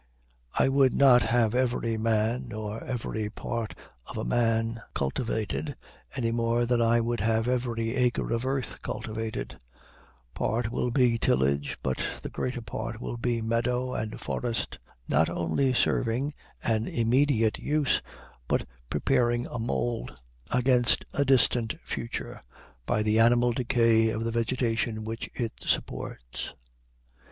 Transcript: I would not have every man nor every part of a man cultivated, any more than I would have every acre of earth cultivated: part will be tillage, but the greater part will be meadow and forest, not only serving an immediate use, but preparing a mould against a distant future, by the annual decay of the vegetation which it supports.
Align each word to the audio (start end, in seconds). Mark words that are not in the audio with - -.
I 0.57 0.67
would 0.67 0.95
not 0.95 1.21
have 1.21 1.53
every 1.53 1.95
man 1.95 2.47
nor 2.47 2.83
every 2.83 3.29
part 3.29 3.75
of 4.07 4.17
a 4.17 4.25
man 4.25 4.81
cultivated, 4.95 5.75
any 6.15 6.31
more 6.31 6.65
than 6.65 6.81
I 6.81 6.99
would 6.99 7.19
have 7.19 7.47
every 7.47 7.93
acre 7.95 8.33
of 8.33 8.43
earth 8.43 8.81
cultivated: 8.81 9.59
part 10.33 10.71
will 10.71 10.89
be 10.89 11.19
tillage, 11.19 11.77
but 11.83 12.03
the 12.23 12.31
greater 12.31 12.63
part 12.63 12.99
will 12.99 13.15
be 13.17 13.43
meadow 13.43 13.93
and 13.93 14.19
forest, 14.19 14.79
not 15.07 15.29
only 15.29 15.71
serving 15.71 16.33
an 16.63 16.87
immediate 16.87 17.59
use, 17.59 18.01
but 18.47 18.65
preparing 18.89 19.45
a 19.45 19.59
mould 19.59 20.19
against 20.51 21.05
a 21.13 21.23
distant 21.23 21.77
future, 21.83 22.41
by 22.87 23.03
the 23.03 23.19
annual 23.19 23.51
decay 23.53 24.09
of 24.09 24.23
the 24.23 24.31
vegetation 24.31 25.03
which 25.03 25.29
it 25.35 25.53
supports. 25.59 26.55